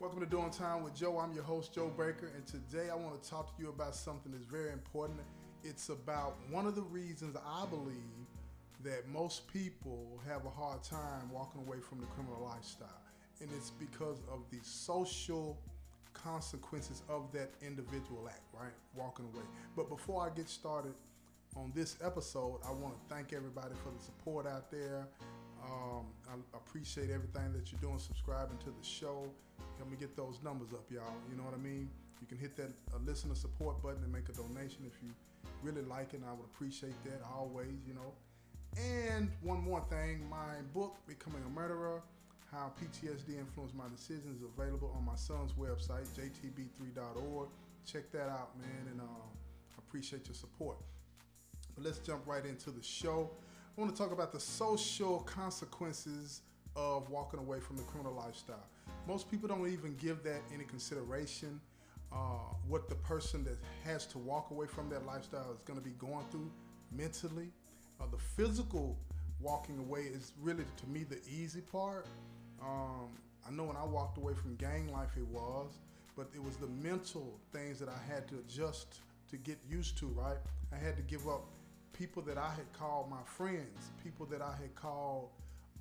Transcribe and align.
Welcome 0.00 0.20
to 0.20 0.26
Doing 0.26 0.48
Time 0.48 0.82
with 0.82 0.94
Joe. 0.94 1.18
I'm 1.18 1.34
your 1.34 1.44
host, 1.44 1.74
Joe 1.74 1.92
Baker, 1.94 2.30
and 2.34 2.46
today 2.46 2.88
I 2.88 2.94
want 2.94 3.22
to 3.22 3.28
talk 3.28 3.54
to 3.54 3.62
you 3.62 3.68
about 3.68 3.94
something 3.94 4.32
that's 4.32 4.46
very 4.46 4.72
important. 4.72 5.20
It's 5.62 5.90
about 5.90 6.38
one 6.48 6.64
of 6.64 6.74
the 6.74 6.80
reasons 6.80 7.36
I 7.36 7.66
believe 7.66 8.24
that 8.82 9.06
most 9.10 9.46
people 9.52 10.18
have 10.26 10.46
a 10.46 10.48
hard 10.48 10.82
time 10.82 11.30
walking 11.30 11.60
away 11.60 11.80
from 11.80 12.00
the 12.00 12.06
criminal 12.06 12.42
lifestyle, 12.42 12.88
and 13.42 13.50
it's 13.54 13.68
because 13.72 14.22
of 14.32 14.40
the 14.50 14.56
social 14.62 15.60
consequences 16.14 17.02
of 17.10 17.30
that 17.32 17.50
individual 17.60 18.26
act, 18.26 18.40
right? 18.58 18.72
Walking 18.96 19.26
away. 19.34 19.44
But 19.76 19.90
before 19.90 20.26
I 20.26 20.34
get 20.34 20.48
started 20.48 20.94
on 21.54 21.72
this 21.74 21.98
episode, 22.02 22.60
I 22.66 22.70
want 22.70 22.94
to 22.94 23.14
thank 23.14 23.34
everybody 23.34 23.74
for 23.84 23.90
the 23.90 24.02
support 24.02 24.46
out 24.46 24.70
there. 24.70 25.06
Um, 25.64 26.06
I 26.28 26.56
appreciate 26.56 27.10
everything 27.10 27.52
that 27.52 27.70
you're 27.70 27.80
doing, 27.80 27.98
subscribing 27.98 28.58
to 28.58 28.70
the 28.70 28.84
show. 28.84 29.28
Help 29.76 29.90
me 29.90 29.96
get 29.98 30.16
those 30.16 30.38
numbers 30.42 30.72
up, 30.72 30.84
y'all. 30.90 31.02
You 31.30 31.36
know 31.36 31.44
what 31.44 31.54
I 31.54 31.58
mean? 31.58 31.90
You 32.20 32.26
can 32.26 32.38
hit 32.38 32.56
that 32.56 32.70
uh, 32.92 32.98
listener 33.04 33.34
support 33.34 33.82
button 33.82 34.02
and 34.02 34.12
make 34.12 34.28
a 34.28 34.32
donation 34.32 34.84
if 34.86 34.92
you 35.02 35.10
really 35.62 35.82
like 35.82 36.14
it. 36.14 36.20
I 36.26 36.32
would 36.32 36.44
appreciate 36.44 36.94
that 37.04 37.20
always, 37.34 37.80
you 37.86 37.94
know. 37.94 38.12
And 38.76 39.30
one 39.42 39.62
more 39.62 39.84
thing 39.90 40.28
my 40.28 40.60
book, 40.72 40.96
Becoming 41.06 41.42
a 41.44 41.50
Murderer 41.50 42.02
How 42.52 42.72
PTSD 42.80 43.38
Influenced 43.38 43.74
My 43.74 43.88
Decisions, 43.88 44.42
is 44.42 44.48
available 44.56 44.94
on 44.96 45.04
my 45.04 45.16
son's 45.16 45.52
website, 45.52 46.06
jtb3.org. 46.16 47.48
Check 47.84 48.12
that 48.12 48.28
out, 48.28 48.56
man, 48.58 48.92
and 48.92 49.00
uh, 49.00 49.04
appreciate 49.78 50.26
your 50.26 50.34
support. 50.34 50.76
But 51.74 51.84
let's 51.84 51.98
jump 51.98 52.26
right 52.26 52.44
into 52.44 52.70
the 52.70 52.82
show. 52.82 53.30
I 53.80 53.82
want 53.82 53.96
to 53.96 54.02
talk 54.02 54.12
about 54.12 54.30
the 54.30 54.38
social 54.38 55.20
consequences 55.20 56.42
of 56.76 57.08
walking 57.08 57.40
away 57.40 57.60
from 57.60 57.78
the 57.78 57.82
criminal 57.84 58.12
lifestyle. 58.12 58.66
Most 59.08 59.30
people 59.30 59.48
don't 59.48 59.66
even 59.68 59.96
give 59.96 60.22
that 60.24 60.42
any 60.52 60.64
consideration. 60.64 61.58
Uh, 62.12 62.52
what 62.68 62.90
the 62.90 62.94
person 62.96 63.42
that 63.44 63.56
has 63.82 64.04
to 64.08 64.18
walk 64.18 64.50
away 64.50 64.66
from 64.66 64.90
that 64.90 65.06
lifestyle 65.06 65.50
is 65.54 65.62
going 65.62 65.78
to 65.78 65.82
be 65.82 65.92
going 65.92 66.26
through 66.30 66.50
mentally. 66.94 67.48
Uh, 67.98 68.04
the 68.10 68.18
physical 68.18 68.98
walking 69.40 69.78
away 69.78 70.00
is 70.02 70.34
really, 70.42 70.64
to 70.76 70.86
me, 70.86 71.04
the 71.04 71.18
easy 71.26 71.62
part. 71.62 72.06
Um, 72.60 73.08
I 73.48 73.50
know 73.50 73.64
when 73.64 73.78
I 73.78 73.84
walked 73.84 74.18
away 74.18 74.34
from 74.34 74.56
gang 74.56 74.92
life, 74.92 75.16
it 75.16 75.26
was, 75.28 75.70
but 76.18 76.28
it 76.34 76.44
was 76.44 76.56
the 76.56 76.66
mental 76.66 77.40
things 77.50 77.78
that 77.78 77.88
I 77.88 78.12
had 78.12 78.28
to 78.28 78.40
adjust 78.40 79.00
to 79.30 79.38
get 79.38 79.56
used 79.66 79.96
to, 80.00 80.06
right? 80.08 80.36
I 80.70 80.76
had 80.76 80.98
to 80.98 81.02
give 81.02 81.26
up 81.28 81.46
people 82.00 82.22
that 82.22 82.38
I 82.38 82.48
had 82.48 82.72
called 82.72 83.10
my 83.10 83.22
friends, 83.26 83.90
people 84.02 84.24
that 84.30 84.40
I 84.40 84.54
had 84.58 84.74
called 84.74 85.28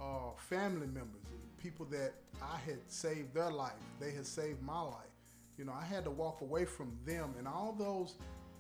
uh, 0.02 0.31
family 0.36 0.88
members, 0.88 1.23
people 1.58 1.86
that 1.92 2.11
I 2.42 2.58
had 2.58 2.80
saved 2.88 3.34
their 3.34 3.50
life, 3.50 3.72
they 4.02 4.11
had 4.11 4.26
saved 4.26 4.61
my 4.61 4.81
life. 4.81 5.16
You 5.58 5.64
know, 5.64 5.72
I 5.72 5.86
had 5.86 6.03
to 6.03 6.11
walk 6.11 6.42
away 6.42 6.66
from 6.66 6.92
them 7.06 7.34
and 7.38 7.48
all 7.48 7.73
those 7.78 8.16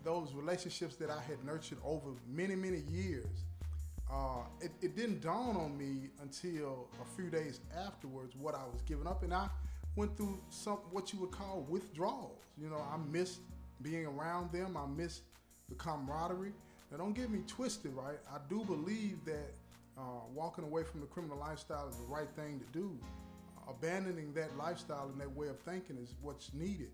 those 0.05 0.33
relationships 0.33 0.95
that 0.95 1.09
I 1.09 1.21
had 1.21 1.43
nurtured 1.43 1.79
over 1.83 2.11
many, 2.25 2.55
many 2.55 2.83
years. 2.89 3.43
Uh, 4.09 4.43
it, 4.61 4.71
it 4.81 4.95
didn't 4.95 5.19
dawn 5.19 5.57
on 5.57 5.77
me 5.77 6.11
until 6.21 6.87
a 7.01 7.15
few 7.17 7.29
days 7.29 7.59
afterwards 7.85 8.37
what 8.37 8.55
I 8.55 8.63
was 8.71 8.81
giving 8.83 9.05
up, 9.05 9.23
and 9.23 9.33
I 9.33 9.49
went 9.97 10.15
through 10.15 10.39
some 10.49 10.77
what 10.91 11.11
you 11.11 11.19
would 11.19 11.31
call 11.31 11.67
withdrawals. 11.69 12.39
You 12.57 12.69
know, 12.69 12.81
I 12.89 12.95
missed 13.11 13.41
being 13.81 14.05
around 14.05 14.53
them. 14.53 14.77
I 14.77 14.87
missed 14.87 15.23
the 15.67 15.75
camaraderie. 15.75 16.53
Now, 16.91 16.97
don't 16.97 17.13
get 17.13 17.29
me 17.29 17.39
twisted, 17.47 17.93
right? 17.93 18.17
I 18.31 18.37
do 18.49 18.63
believe 18.65 19.23
that 19.25 19.53
uh, 19.97 20.01
walking 20.33 20.63
away 20.63 20.83
from 20.83 21.01
the 21.01 21.07
criminal 21.07 21.37
lifestyle 21.37 21.87
is 21.87 21.95
the 21.97 22.05
right 22.05 22.29
thing 22.35 22.59
to 22.59 22.65
do. 22.77 22.97
Uh, 23.57 23.71
abandoning 23.71 24.33
that 24.33 24.57
lifestyle 24.57 25.09
and 25.11 25.21
that 25.21 25.31
way 25.35 25.49
of 25.49 25.59
thinking 25.59 25.97
is 25.97 26.15
what's 26.21 26.51
needed. 26.53 26.89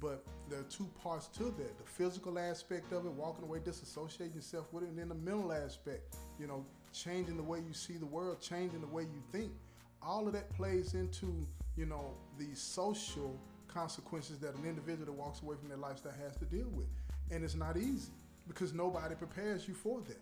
But 0.00 0.24
there 0.50 0.58
are 0.58 0.64
two 0.64 0.88
parts 1.02 1.28
to 1.38 1.44
that 1.44 1.78
the 1.78 1.84
physical 1.84 2.38
aspect 2.38 2.92
of 2.92 3.06
it, 3.06 3.12
walking 3.12 3.44
away, 3.44 3.60
disassociating 3.60 4.34
yourself 4.34 4.66
with 4.72 4.84
it, 4.84 4.90
and 4.90 4.98
then 4.98 5.08
the 5.08 5.14
mental 5.14 5.52
aspect, 5.52 6.16
you 6.38 6.46
know, 6.46 6.64
changing 6.92 7.36
the 7.36 7.42
way 7.42 7.60
you 7.66 7.72
see 7.72 7.94
the 7.94 8.06
world, 8.06 8.40
changing 8.40 8.80
the 8.80 8.86
way 8.88 9.02
you 9.02 9.22
think. 9.30 9.52
All 10.02 10.26
of 10.26 10.32
that 10.32 10.52
plays 10.54 10.94
into, 10.94 11.46
you 11.76 11.86
know, 11.86 12.12
the 12.38 12.54
social 12.54 13.38
consequences 13.68 14.38
that 14.40 14.54
an 14.56 14.64
individual 14.66 15.06
that 15.06 15.12
walks 15.12 15.42
away 15.42 15.56
from 15.58 15.68
their 15.68 15.78
lifestyle 15.78 16.12
has 16.22 16.36
to 16.36 16.44
deal 16.44 16.68
with. 16.72 16.86
And 17.30 17.44
it's 17.44 17.54
not 17.54 17.76
easy 17.76 18.12
because 18.48 18.72
nobody 18.74 19.14
prepares 19.14 19.68
you 19.68 19.74
for 19.74 20.00
that. 20.08 20.20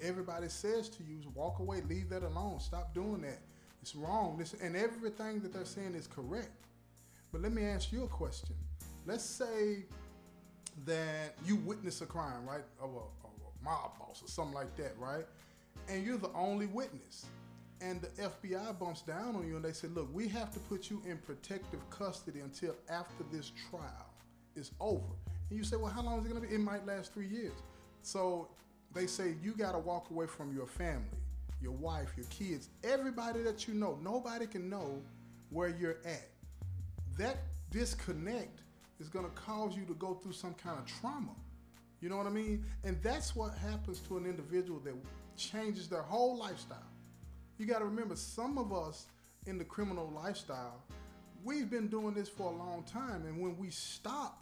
Everybody 0.00 0.48
says 0.48 0.88
to 0.90 1.02
you, 1.02 1.20
walk 1.34 1.58
away, 1.58 1.82
leave 1.88 2.08
that 2.10 2.22
alone, 2.22 2.60
stop 2.60 2.94
doing 2.94 3.20
that. 3.22 3.40
It's 3.82 3.94
wrong. 3.94 4.36
This, 4.38 4.54
and 4.54 4.76
everything 4.76 5.40
that 5.40 5.52
they're 5.52 5.64
saying 5.64 5.94
is 5.94 6.06
correct. 6.06 6.68
But 7.32 7.42
let 7.42 7.52
me 7.52 7.64
ask 7.64 7.92
you 7.92 8.04
a 8.04 8.08
question. 8.08 8.54
Let's 9.06 9.24
say 9.24 9.84
that 10.86 11.34
you 11.44 11.56
witness 11.56 12.00
a 12.00 12.06
crime, 12.06 12.46
right? 12.46 12.64
Of 12.80 12.90
a, 12.90 13.26
of 13.26 13.32
a 13.42 13.64
mob 13.64 13.98
boss 13.98 14.22
or 14.22 14.28
something 14.28 14.54
like 14.54 14.74
that, 14.76 14.94
right? 14.98 15.26
And 15.88 16.04
you're 16.04 16.16
the 16.16 16.32
only 16.34 16.66
witness. 16.66 17.26
And 17.80 18.00
the 18.00 18.08
FBI 18.22 18.78
bumps 18.78 19.02
down 19.02 19.36
on 19.36 19.46
you 19.46 19.56
and 19.56 19.64
they 19.64 19.72
say, 19.72 19.88
look, 19.88 20.08
we 20.14 20.28
have 20.28 20.50
to 20.52 20.60
put 20.60 20.88
you 20.90 21.02
in 21.04 21.18
protective 21.18 21.80
custody 21.90 22.40
until 22.40 22.74
after 22.88 23.24
this 23.30 23.52
trial 23.68 24.10
is 24.56 24.70
over. 24.80 25.12
And 25.54 25.60
you 25.60 25.64
say, 25.64 25.76
well, 25.76 25.92
how 25.92 26.02
long 26.02 26.18
is 26.18 26.26
it 26.26 26.30
going 26.30 26.42
to 26.42 26.48
be? 26.48 26.52
It 26.52 26.58
might 26.58 26.84
last 26.84 27.14
three 27.14 27.28
years. 27.28 27.52
So 28.02 28.48
they 28.92 29.06
say 29.06 29.36
you 29.40 29.52
got 29.52 29.70
to 29.70 29.78
walk 29.78 30.10
away 30.10 30.26
from 30.26 30.52
your 30.52 30.66
family, 30.66 31.16
your 31.62 31.70
wife, 31.70 32.10
your 32.16 32.26
kids, 32.26 32.70
everybody 32.82 33.40
that 33.42 33.68
you 33.68 33.74
know. 33.74 33.96
Nobody 34.02 34.48
can 34.48 34.68
know 34.68 35.00
where 35.50 35.68
you're 35.68 35.98
at. 36.04 36.26
That 37.16 37.36
disconnect 37.70 38.62
is 38.98 39.08
going 39.08 39.26
to 39.26 39.30
cause 39.30 39.76
you 39.76 39.84
to 39.84 39.94
go 39.94 40.14
through 40.14 40.32
some 40.32 40.54
kind 40.54 40.76
of 40.76 40.86
trauma. 40.86 41.36
You 42.00 42.08
know 42.08 42.16
what 42.16 42.26
I 42.26 42.30
mean? 42.30 42.64
And 42.82 43.00
that's 43.00 43.36
what 43.36 43.56
happens 43.56 44.00
to 44.08 44.16
an 44.16 44.26
individual 44.26 44.80
that 44.80 44.94
changes 45.36 45.88
their 45.88 46.02
whole 46.02 46.36
lifestyle. 46.36 46.90
You 47.58 47.66
got 47.66 47.78
to 47.78 47.84
remember, 47.84 48.16
some 48.16 48.58
of 48.58 48.72
us 48.72 49.06
in 49.46 49.58
the 49.58 49.64
criminal 49.64 50.12
lifestyle, 50.16 50.82
we've 51.44 51.70
been 51.70 51.86
doing 51.86 52.12
this 52.12 52.28
for 52.28 52.50
a 52.50 52.56
long 52.56 52.82
time. 52.92 53.24
And 53.24 53.40
when 53.40 53.56
we 53.56 53.70
stop, 53.70 54.40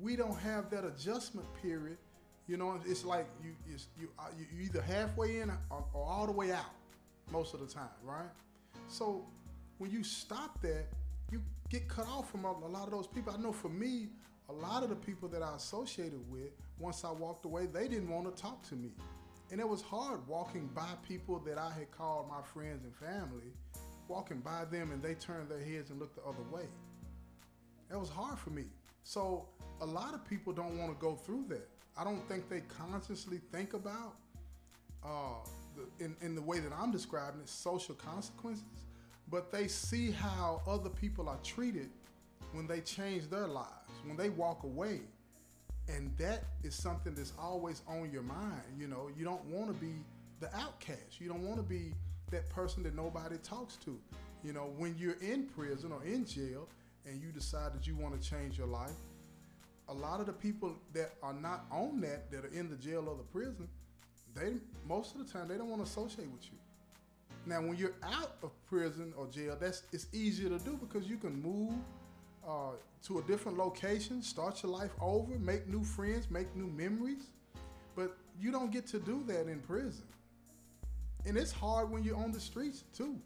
we 0.00 0.16
don't 0.16 0.38
have 0.38 0.70
that 0.70 0.84
adjustment 0.84 1.46
period. 1.62 1.98
You 2.46 2.56
know, 2.56 2.80
it's 2.86 3.04
like 3.04 3.28
you 3.42 3.52
it's, 3.72 3.88
you 3.98 4.08
uh, 4.18 4.24
you 4.38 4.64
either 4.64 4.82
halfway 4.82 5.40
in 5.40 5.50
or, 5.70 5.84
or 5.92 6.04
all 6.04 6.26
the 6.26 6.32
way 6.32 6.52
out 6.52 6.74
most 7.30 7.54
of 7.54 7.60
the 7.60 7.66
time, 7.66 7.88
right? 8.02 8.30
So 8.88 9.26
when 9.78 9.90
you 9.90 10.02
stop 10.02 10.60
that, 10.62 10.86
you 11.30 11.42
get 11.68 11.88
cut 11.88 12.08
off 12.08 12.30
from 12.30 12.44
a 12.44 12.52
lot 12.52 12.84
of 12.84 12.90
those 12.90 13.06
people. 13.06 13.32
I 13.36 13.40
know 13.40 13.52
for 13.52 13.68
me, 13.68 14.08
a 14.48 14.52
lot 14.52 14.82
of 14.82 14.88
the 14.88 14.96
people 14.96 15.28
that 15.28 15.42
I 15.42 15.54
associated 15.54 16.20
with, 16.28 16.50
once 16.78 17.04
I 17.04 17.10
walked 17.12 17.44
away, 17.44 17.66
they 17.66 17.86
didn't 17.86 18.08
want 18.08 18.34
to 18.34 18.42
talk 18.42 18.62
to 18.68 18.74
me. 18.74 18.90
And 19.52 19.60
it 19.60 19.68
was 19.68 19.82
hard 19.82 20.26
walking 20.26 20.68
by 20.74 20.88
people 21.06 21.38
that 21.40 21.58
I 21.58 21.70
had 21.72 21.90
called 21.90 22.28
my 22.28 22.42
friends 22.42 22.84
and 22.84 22.94
family, 22.94 23.52
walking 24.08 24.38
by 24.40 24.64
them 24.64 24.90
and 24.90 25.02
they 25.02 25.14
turned 25.14 25.48
their 25.48 25.60
heads 25.60 25.90
and 25.90 26.00
looked 26.00 26.16
the 26.16 26.22
other 26.22 26.42
way. 26.50 26.64
That 27.90 27.98
was 27.98 28.08
hard 28.08 28.38
for 28.38 28.50
me. 28.50 28.64
So 29.04 29.46
a 29.80 29.86
lot 29.86 30.14
of 30.14 30.24
people 30.28 30.52
don't 30.52 30.78
want 30.78 30.92
to 30.92 31.00
go 31.00 31.14
through 31.14 31.46
that. 31.48 31.68
I 31.96 32.04
don't 32.04 32.26
think 32.28 32.48
they 32.48 32.60
consciously 32.60 33.40
think 33.52 33.74
about 33.74 34.14
uh, 35.04 35.44
the, 35.76 36.04
in, 36.04 36.16
in 36.20 36.34
the 36.34 36.42
way 36.42 36.60
that 36.60 36.72
I'm 36.72 36.90
describing 36.90 37.40
it, 37.40 37.48
social 37.48 37.94
consequences, 37.94 38.64
but 39.30 39.50
they 39.50 39.68
see 39.68 40.10
how 40.10 40.62
other 40.66 40.90
people 40.90 41.28
are 41.28 41.38
treated 41.42 41.88
when 42.52 42.66
they 42.66 42.80
change 42.80 43.28
their 43.30 43.46
lives, 43.46 43.68
when 44.04 44.16
they 44.16 44.28
walk 44.30 44.64
away. 44.64 45.00
And 45.88 46.16
that 46.18 46.44
is 46.62 46.74
something 46.74 47.14
that's 47.14 47.32
always 47.38 47.82
on 47.88 48.10
your 48.12 48.22
mind. 48.22 48.62
You 48.78 48.86
know, 48.86 49.08
you 49.16 49.24
don't 49.24 49.44
want 49.46 49.68
to 49.68 49.74
be 49.74 49.94
the 50.40 50.54
outcast. 50.56 51.20
You 51.20 51.28
don't 51.28 51.42
want 51.42 51.56
to 51.56 51.62
be 51.62 51.92
that 52.30 52.48
person 52.50 52.82
that 52.84 52.94
nobody 52.94 53.36
talks 53.38 53.76
to. 53.76 53.98
You 54.44 54.52
know, 54.52 54.72
when 54.78 54.94
you're 54.98 55.20
in 55.20 55.46
prison 55.46 55.92
or 55.92 56.02
in 56.04 56.24
jail 56.24 56.68
and 57.06 57.20
you 57.20 57.30
decide 57.32 57.74
that 57.74 57.86
you 57.86 57.96
want 57.96 58.20
to 58.20 58.28
change 58.28 58.58
your 58.58 58.66
life, 58.66 58.90
a 59.88 59.94
lot 59.94 60.20
of 60.20 60.26
the 60.26 60.32
people 60.32 60.76
that 60.92 61.14
are 61.22 61.32
not 61.32 61.64
on 61.70 62.00
that, 62.00 62.30
that 62.30 62.44
are 62.44 62.54
in 62.54 62.70
the 62.70 62.76
jail 62.76 63.06
or 63.08 63.16
the 63.16 63.24
prison, 63.24 63.68
they 64.34 64.54
most 64.86 65.14
of 65.14 65.26
the 65.26 65.32
time 65.32 65.48
they 65.48 65.56
don't 65.56 65.68
want 65.68 65.84
to 65.84 65.90
associate 65.90 66.30
with 66.30 66.44
you. 66.44 66.58
Now, 67.46 67.60
when 67.62 67.76
you're 67.76 67.96
out 68.02 68.36
of 68.42 68.50
prison 68.68 69.12
or 69.16 69.26
jail, 69.26 69.56
that's 69.58 69.82
it's 69.92 70.06
easier 70.12 70.48
to 70.50 70.58
do 70.58 70.76
because 70.76 71.08
you 71.08 71.16
can 71.16 71.40
move 71.42 71.74
uh, 72.46 72.72
to 73.06 73.18
a 73.18 73.22
different 73.22 73.58
location, 73.58 74.22
start 74.22 74.62
your 74.62 74.72
life 74.72 74.92
over, 75.00 75.38
make 75.38 75.66
new 75.66 75.82
friends, 75.82 76.30
make 76.30 76.54
new 76.54 76.66
memories. 76.66 77.28
But 77.96 78.16
you 78.38 78.52
don't 78.52 78.70
get 78.70 78.86
to 78.88 78.98
do 78.98 79.24
that 79.26 79.48
in 79.48 79.58
prison, 79.60 80.04
and 81.26 81.36
it's 81.36 81.52
hard 81.52 81.90
when 81.90 82.04
you're 82.04 82.16
on 82.16 82.30
the 82.30 82.40
streets 82.40 82.84
too. 82.96 83.18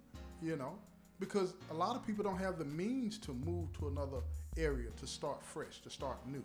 You 0.42 0.56
know, 0.56 0.78
because 1.24 1.54
a 1.70 1.74
lot 1.74 1.96
of 1.96 2.06
people 2.06 2.22
don't 2.22 2.38
have 2.38 2.58
the 2.58 2.66
means 2.66 3.18
to 3.18 3.32
move 3.32 3.72
to 3.78 3.88
another 3.88 4.18
area 4.58 4.90
to 5.00 5.06
start 5.06 5.42
fresh, 5.42 5.80
to 5.80 5.88
start 5.88 6.18
new. 6.26 6.44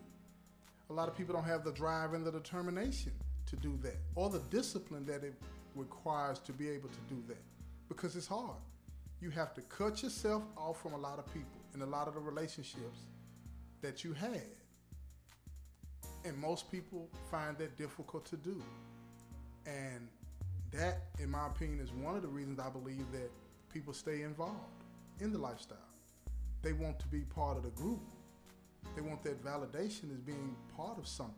A 0.88 0.92
lot 0.92 1.06
of 1.06 1.16
people 1.16 1.34
don't 1.34 1.44
have 1.44 1.64
the 1.64 1.72
drive 1.72 2.14
and 2.14 2.24
the 2.24 2.32
determination 2.32 3.12
to 3.46 3.56
do 3.56 3.78
that, 3.82 3.98
or 4.14 4.30
the 4.30 4.42
discipline 4.50 5.04
that 5.04 5.22
it 5.22 5.34
requires 5.74 6.38
to 6.40 6.52
be 6.52 6.68
able 6.68 6.88
to 6.88 7.14
do 7.14 7.22
that, 7.28 7.42
because 7.88 8.16
it's 8.16 8.26
hard. 8.26 8.56
You 9.20 9.28
have 9.30 9.52
to 9.54 9.60
cut 9.62 10.02
yourself 10.02 10.42
off 10.56 10.80
from 10.80 10.94
a 10.94 10.98
lot 10.98 11.18
of 11.18 11.26
people. 11.26 11.60
and 11.74 11.82
a 11.82 11.86
lot 11.86 12.08
of 12.08 12.14
the 12.14 12.20
relationships 12.20 13.00
that 13.82 14.04
you 14.04 14.12
had. 14.12 14.42
And 16.24 16.36
most 16.38 16.70
people 16.70 17.08
find 17.30 17.56
that 17.58 17.76
difficult 17.78 18.24
to 18.26 18.36
do. 18.36 18.62
And 19.66 20.08
that, 20.72 21.02
in 21.18 21.30
my 21.30 21.46
opinion, 21.46 21.80
is 21.80 21.92
one 21.92 22.16
of 22.16 22.22
the 22.22 22.28
reasons 22.28 22.58
I 22.58 22.68
believe 22.68 23.10
that 23.12 23.30
people 23.72 23.92
stay 23.92 24.22
involved 24.22 24.84
in 25.20 25.32
the 25.32 25.38
lifestyle. 25.38 25.78
They 26.62 26.72
want 26.72 26.98
to 27.00 27.08
be 27.08 27.20
part 27.20 27.56
of 27.56 27.62
the 27.62 27.70
group. 27.70 28.00
They 28.94 29.02
want 29.02 29.22
that 29.24 29.42
validation 29.44 30.12
as 30.12 30.20
being 30.20 30.56
part 30.76 30.98
of 30.98 31.06
something. 31.06 31.34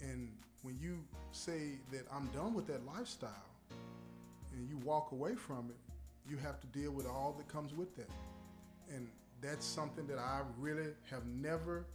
And 0.00 0.30
when 0.62 0.78
you 0.80 1.02
say 1.32 1.78
that 1.92 2.06
I'm 2.12 2.26
done 2.28 2.54
with 2.54 2.66
that 2.66 2.84
lifestyle 2.86 3.30
and 4.52 4.68
you 4.68 4.76
walk 4.78 5.12
away 5.12 5.34
from 5.34 5.70
it, 5.70 5.76
you 6.28 6.36
have 6.38 6.60
to 6.60 6.66
deal 6.68 6.92
with 6.92 7.06
all 7.06 7.34
that 7.38 7.48
comes 7.48 7.74
with 7.74 7.94
that. 7.96 8.10
And 8.92 9.08
that's 9.40 9.66
something 9.66 10.06
that 10.06 10.18
I 10.18 10.40
really 10.58 10.88
have 11.10 11.26
never 11.26 11.86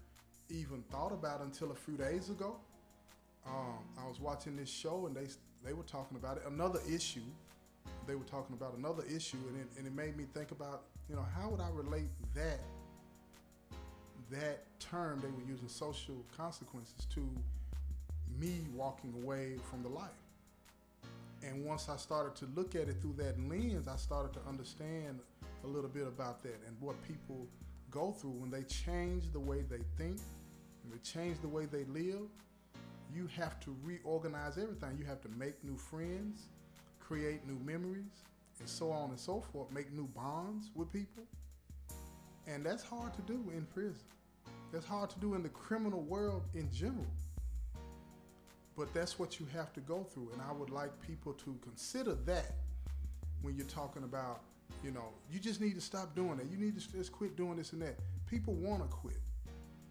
even 0.50 0.84
thought 0.92 1.12
about 1.12 1.42
until 1.42 1.72
a 1.72 1.76
few 1.76 1.96
days 1.96 2.30
ago. 2.30 2.58
Um, 3.46 3.80
I 3.98 4.08
was 4.08 4.20
watching 4.20 4.56
this 4.56 4.70
show 4.70 5.06
and 5.08 5.16
they 5.16 5.28
they 5.66 5.74
were 5.74 5.84
talking 5.84 6.18
about 6.18 6.38
it. 6.38 6.44
Another 6.48 6.80
issue, 6.90 7.24
they 8.10 8.16
were 8.16 8.24
talking 8.24 8.56
about 8.56 8.76
another 8.76 9.04
issue, 9.04 9.38
and 9.50 9.62
it, 9.62 9.68
and 9.78 9.86
it 9.86 9.94
made 9.94 10.18
me 10.18 10.26
think 10.34 10.52
about 10.52 10.86
you 11.08 11.16
know 11.16 11.26
how 11.36 11.50
would 11.50 11.62
I 11.62 11.70
relate 11.70 12.10
that 12.34 12.60
that 14.32 14.66
term 14.80 15.20
they 15.22 15.30
were 15.30 15.48
using 15.48 15.68
social 15.68 16.26
consequences 16.36 17.06
to 17.14 17.22
me 18.40 18.66
walking 18.76 19.14
away 19.24 19.58
from 19.70 19.84
the 19.84 19.90
life. 19.90 20.10
And 21.44 21.66
once 21.66 21.88
I 21.90 21.98
started 21.98 22.36
to 22.38 22.48
look 22.56 22.76
at 22.76 22.90
it 22.90 23.02
through 23.02 23.16
that 23.18 23.40
lens, 23.50 23.88
I 23.88 23.96
started 23.96 24.34
to 24.34 24.40
understand 24.48 25.20
a 25.64 25.68
little 25.68 25.90
bit 25.90 26.08
about 26.08 26.44
that 26.44 26.60
and 26.68 26.76
what 26.80 26.96
people 27.08 27.48
go 27.90 28.12
through 28.12 28.32
when 28.32 28.52
they 28.52 28.64
change 28.64 29.32
the 29.32 29.40
way 29.40 29.64
they 29.70 29.82
think, 29.98 30.20
when 30.84 30.92
they 30.92 31.00
change 31.00 31.40
the 31.42 31.48
way 31.48 31.66
they 31.66 31.86
live. 31.86 32.28
You 33.14 33.28
have 33.36 33.60
to 33.62 33.76
reorganize 33.84 34.58
everything. 34.58 34.98
You 35.00 35.06
have 35.06 35.22
to 35.22 35.30
make 35.30 35.64
new 35.64 35.78
friends, 35.78 36.50
create 37.10 37.46
new 37.48 37.60
memories, 37.66 38.24
and 38.60 38.70
so 38.70 38.92
on 38.92 39.10
and 39.10 39.20
so 39.20 39.42
forth, 39.42 39.72
make 39.72 39.92
new 39.92 40.08
bonds 40.16 40.70
with 40.76 40.94
people. 40.94 41.24
And 42.46 42.64
that's 42.64 42.84
hard 42.84 43.16
to 43.16 43.22
do 43.24 43.52
in 43.56 43.66
prison. 43.74 44.06
That's 44.72 44.86
hard 44.86 45.10
to 45.10 45.20
do 45.20 45.34
in 45.34 45.42
the 45.42 45.50
criminal 45.50 46.02
world 46.02 46.44
in 46.54 46.72
general. 46.72 47.08
But 48.78 48.94
that's 48.94 49.18
what 49.18 49.40
you 49.40 49.48
have 49.54 49.74
to 49.74 49.80
go 49.80 50.04
through. 50.04 50.30
And 50.34 50.42
I 50.48 50.52
would 50.54 50.70
like 50.70 50.92
people 51.02 51.34
to 51.34 51.58
consider 51.64 52.14
that 52.26 52.58
when 53.42 53.56
you're 53.56 53.66
talking 53.66 54.04
about, 54.04 54.42
you 54.84 54.92
know, 54.92 55.10
you 55.32 55.40
just 55.40 55.62
need 55.62 55.74
to 55.76 55.82
stop 55.82 56.16
doing 56.16 56.38
that. 56.38 56.46
You 56.52 56.58
need 56.58 56.80
to 56.80 56.92
just 56.92 57.12
quit 57.12 57.36
doing 57.36 57.58
this 57.58 57.74
and 57.74 57.82
that. 57.82 57.98
People 58.28 58.54
want 58.54 58.84
to 58.84 58.88
quit, 58.88 59.18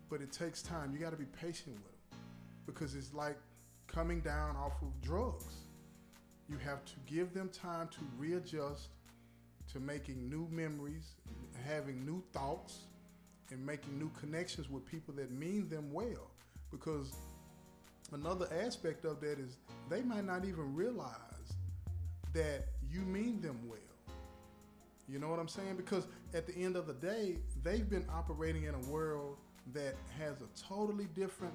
but 0.08 0.22
it 0.22 0.30
takes 0.30 0.62
time. 0.62 0.92
You 0.92 1.00
got 1.00 1.10
to 1.10 1.16
be 1.16 1.26
patient 1.26 1.74
with 1.74 1.82
them 1.82 2.20
because 2.64 2.94
it's 2.94 3.12
like 3.12 3.38
coming 3.88 4.20
down 4.20 4.56
off 4.56 4.80
of 4.82 5.00
drugs. 5.02 5.67
You 6.48 6.56
have 6.58 6.84
to 6.86 6.94
give 7.06 7.34
them 7.34 7.50
time 7.50 7.88
to 7.88 7.98
readjust 8.16 8.88
to 9.72 9.80
making 9.80 10.30
new 10.30 10.48
memories, 10.50 11.12
having 11.66 12.04
new 12.06 12.22
thoughts, 12.32 12.84
and 13.50 13.64
making 13.64 13.98
new 13.98 14.10
connections 14.18 14.70
with 14.70 14.84
people 14.86 15.14
that 15.14 15.30
mean 15.30 15.68
them 15.68 15.92
well. 15.92 16.30
Because 16.70 17.12
another 18.12 18.48
aspect 18.64 19.04
of 19.04 19.20
that 19.20 19.38
is 19.38 19.58
they 19.90 20.02
might 20.02 20.24
not 20.24 20.44
even 20.44 20.74
realize 20.74 21.14
that 22.32 22.68
you 22.90 23.00
mean 23.00 23.40
them 23.40 23.60
well. 23.68 23.78
You 25.06 25.18
know 25.18 25.28
what 25.28 25.38
I'm 25.38 25.48
saying? 25.48 25.76
Because 25.76 26.06
at 26.34 26.46
the 26.46 26.54
end 26.56 26.76
of 26.76 26.86
the 26.86 26.92
day, 26.94 27.38
they've 27.62 27.88
been 27.88 28.04
operating 28.10 28.64
in 28.64 28.74
a 28.74 28.80
world 28.90 29.36
that 29.72 29.96
has 30.18 30.36
a 30.40 30.48
totally 30.68 31.06
different, 31.14 31.54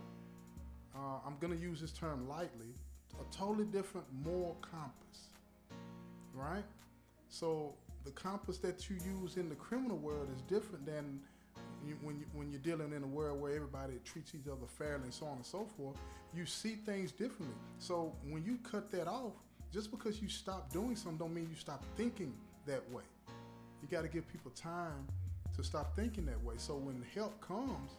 uh, 0.95 1.19
I'm 1.25 1.37
going 1.39 1.53
to 1.53 1.59
use 1.59 1.81
this 1.81 1.91
term 1.91 2.27
lightly, 2.27 2.75
a 3.19 3.35
totally 3.35 3.65
different 3.65 4.05
moral 4.23 4.57
compass, 4.61 5.29
right? 6.33 6.63
So 7.29 7.73
the 8.05 8.11
compass 8.11 8.57
that 8.59 8.89
you 8.89 8.97
use 9.21 9.37
in 9.37 9.49
the 9.49 9.55
criminal 9.55 9.97
world 9.97 10.27
is 10.35 10.41
different 10.43 10.85
than 10.85 11.19
you, 11.85 11.97
when 12.01 12.17
you, 12.19 12.25
when 12.33 12.51
you're 12.51 12.61
dealing 12.61 12.93
in 12.93 13.03
a 13.03 13.07
world 13.07 13.41
where 13.41 13.55
everybody 13.55 13.93
treats 14.05 14.33
each 14.35 14.47
other 14.47 14.67
fairly 14.67 15.03
and 15.03 15.13
so 15.13 15.25
on 15.25 15.37
and 15.37 15.45
so 15.45 15.65
forth, 15.77 15.97
you 16.33 16.45
see 16.45 16.75
things 16.85 17.11
differently. 17.11 17.55
So 17.79 18.13
when 18.29 18.43
you 18.43 18.57
cut 18.69 18.91
that 18.91 19.07
off, 19.07 19.33
just 19.71 19.91
because 19.91 20.21
you 20.21 20.29
stop 20.29 20.71
doing 20.71 20.95
something 20.95 21.17
don't 21.17 21.33
mean 21.33 21.47
you 21.49 21.59
stop 21.59 21.83
thinking 21.97 22.33
that 22.65 22.89
way. 22.91 23.03
You 23.81 23.87
got 23.89 24.03
to 24.03 24.07
give 24.07 24.27
people 24.27 24.51
time 24.51 25.07
to 25.55 25.63
stop 25.63 25.95
thinking 25.95 26.25
that 26.25 26.41
way. 26.43 26.55
So 26.57 26.75
when 26.75 27.03
help 27.13 27.39
comes 27.41 27.91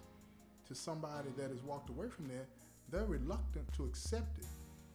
to 0.69 0.75
somebody 0.75 1.29
that 1.37 1.51
has 1.51 1.63
walked 1.63 1.91
away 1.91 2.09
from 2.09 2.29
that, 2.29 2.47
they're 2.91 3.05
reluctant 3.05 3.71
to 3.75 3.85
accept 3.85 4.39
it. 4.39 4.47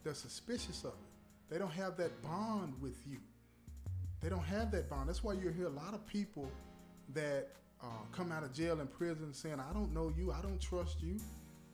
They're 0.04 0.13
suspicious 0.13 0.84
of 0.84 0.92
it. 0.92 1.50
They 1.50 1.57
don't 1.57 1.74
have 1.74 1.98
that 1.98 2.22
bond 2.22 2.74
with 2.81 2.98
you. 3.07 3.18
They 4.22 4.30
don't 4.30 4.44
have 4.44 4.72
that 4.72 4.90
bond. 4.90 5.10
That's 5.10 5.24
why 5.24 5.34
you 5.34 5.50
hear 5.50 5.68
a 5.68 5.69
lot 5.69 5.94
of 5.94 6.06
people 6.06 6.50
that 7.13 7.50
uh, 7.81 7.86
come 8.12 8.31
out 8.31 8.44
of 8.44 8.54
jail 8.54 8.80
and 8.80 8.92
prison 8.92 9.34
saying, 9.34 9.60
I 9.60 9.74
don't 9.74 9.94
know 9.94 10.12
you, 10.16 10.31
I 10.31 10.42
don't 10.42 10.60
trust 10.60 11.01
you. 11.01 11.18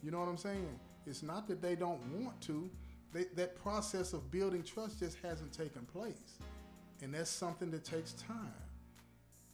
You 0.04 0.12
know 0.12 0.20
what 0.20 0.30
I'm 0.30 0.38
saying? 0.38 0.80
It's 1.08 1.24
not 1.24 1.48
that 1.48 1.62
they 1.62 1.76
don't 1.76 2.00
want 2.14 2.40
to, 2.42 2.70
they, 3.14 3.26
that 3.36 3.56
process 3.56 4.14
of 4.14 4.30
building 4.32 4.64
trust 4.64 5.00
just 5.00 5.18
hasn't 5.24 5.52
taken 5.52 5.86
place. 5.86 6.38
And 7.02 7.14
that's 7.14 7.30
something 7.30 7.72
that 7.72 7.84
takes 7.84 8.14
time. 8.14 8.54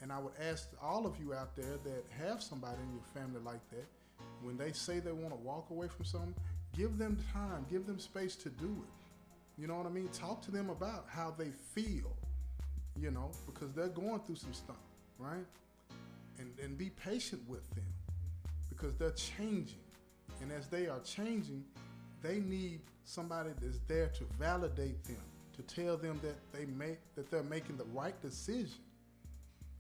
And 0.02 0.12
I 0.12 0.20
would 0.20 0.34
ask 0.42 0.70
all 0.82 1.06
of 1.06 1.18
you 1.20 1.34
out 1.34 1.56
there 1.56 1.78
that 1.84 2.04
have 2.20 2.42
somebody 2.42 2.78
in 2.82 2.92
your 2.94 3.04
family 3.14 3.40
like 3.44 3.62
that, 3.70 3.86
when 4.42 4.58
they 4.58 4.72
say 4.72 5.00
they 5.00 5.12
want 5.12 5.30
to 5.30 5.40
walk 5.40 5.70
away 5.70 5.88
from 5.88 6.06
something, 6.06 6.36
give 6.78 6.98
them 6.98 7.18
time, 7.34 7.66
give 7.70 7.86
them 7.86 8.00
space 8.00 8.36
to 8.38 8.50
do 8.50 8.66
it. 8.66 9.62
You 9.62 9.68
know 9.68 9.76
what 9.76 9.86
I 9.86 9.90
mean? 9.90 10.10
Talk 10.10 10.42
to 10.44 10.52
them 10.52 10.70
about 10.70 11.06
how 11.10 11.34
they 11.38 11.50
feel, 11.74 12.16
you 13.00 13.12
know, 13.12 13.32
because 13.46 13.74
they're 13.74 13.88
going 13.88 14.20
through 14.22 14.38
some 14.38 14.54
stuff, 14.54 14.78
right? 15.20 15.46
and, 16.42 16.52
and 16.62 16.78
be 16.78 16.90
patient 16.90 17.42
with 17.48 17.68
them 17.76 17.86
because 18.70 18.96
they're 18.96 19.12
changing. 19.12 19.80
And 20.42 20.52
as 20.52 20.68
they 20.68 20.88
are 20.88 21.00
changing, 21.00 21.64
they 22.22 22.40
need 22.40 22.82
somebody 23.04 23.52
that's 23.62 23.80
there 23.88 24.08
to 24.08 24.24
validate 24.40 25.04
them, 25.04 25.22
to 25.56 25.62
tell 25.62 25.98
them 25.98 26.20
that 26.24 26.36
they 26.52 26.66
make 26.66 26.98
that 27.16 27.30
they're 27.30 27.44
making 27.44 27.78
the 27.78 27.86
right 27.86 28.20
decision 28.22 28.82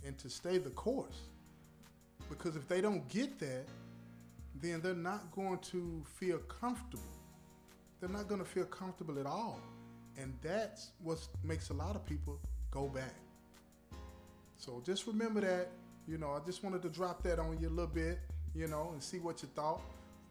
and 0.06 0.18
to 0.20 0.30
stay 0.30 0.58
the 0.58 0.70
course. 0.72 1.22
Because 2.30 2.56
if 2.56 2.68
they 2.68 2.80
don't 2.80 3.08
get 3.10 3.39
that, 3.39 3.65
then 4.62 4.82
they're 4.82 4.94
not 4.94 5.32
going 5.32 5.60
to 5.60 6.03
feel 6.20 6.38
comfortable. 6.39 7.03
They're 8.00 8.10
not 8.10 8.27
going 8.27 8.41
to 8.41 8.48
feel 8.48 8.65
comfortable 8.65 9.20
at 9.20 9.25
all. 9.25 9.60
And 10.18 10.34
that's 10.41 10.91
what 11.01 11.20
makes 11.44 11.70
a 11.70 11.74
lot 11.74 11.96
of 11.96 12.06
people 12.06 12.39
go 12.70 12.88
back. 12.88 13.15
So 14.58 14.82
just 14.86 15.08
remember 15.08 15.41
that 15.41 15.72
you 16.08 16.18
know, 16.18 16.32
I 16.32 16.46
just 16.46 16.63
wanted 16.63 16.82
to 16.84 16.89
drop 16.89 17.24
that 17.24 17.39
on 17.39 17.58
you 17.60 17.68
a 17.68 17.70
little 17.70 17.88
bit, 17.88 18.20
you 18.56 18.68
know, 18.68 18.89
and 18.91 19.01
see 19.01 19.20
what 19.20 19.41
you 19.41 19.50
thought 19.56 19.82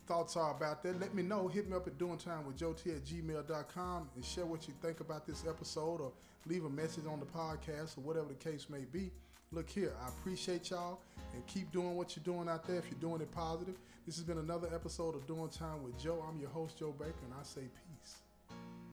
thoughts 0.06 0.36
are 0.36 0.50
about 0.50 0.82
that. 0.82 1.00
Let 1.00 1.14
me 1.14 1.22
know. 1.22 1.46
Hit 1.46 1.70
me 1.70 1.76
up 1.76 1.86
at 1.86 1.96
doing 1.96 2.18
time 2.18 2.44
with 2.44 2.60
at 2.60 3.04
gmail.com 3.04 4.08
and 4.16 4.24
share 4.24 4.44
what 4.44 4.66
you 4.66 4.74
think 4.82 4.98
about 4.98 5.24
this 5.24 5.44
episode 5.48 6.00
or 6.00 6.12
leave 6.46 6.64
a 6.64 6.70
message 6.70 7.04
on 7.06 7.20
the 7.20 7.26
podcast 7.26 7.96
or 7.96 8.00
whatever 8.00 8.26
the 8.26 8.34
case 8.34 8.66
may 8.68 8.84
be. 8.92 9.12
Look 9.52 9.68
here, 9.68 9.92
I 10.00 10.08
appreciate 10.10 10.70
y'all 10.70 11.00
and 11.34 11.44
keep 11.48 11.72
doing 11.72 11.96
what 11.96 12.14
you're 12.14 12.22
doing 12.22 12.48
out 12.48 12.68
there 12.68 12.76
if 12.76 12.84
you're 12.88 13.00
doing 13.00 13.20
it 13.20 13.32
positive. 13.32 13.74
This 14.06 14.14
has 14.14 14.24
been 14.24 14.38
another 14.38 14.68
episode 14.72 15.16
of 15.16 15.26
Doing 15.26 15.48
Time 15.48 15.82
with 15.82 15.98
Joe. 15.98 16.24
I'm 16.28 16.38
your 16.38 16.50
host, 16.50 16.78
Joe 16.78 16.94
Baker, 16.96 17.14
and 17.24 17.34
I 17.34 17.42
say 17.42 17.62
peace. 17.62 17.89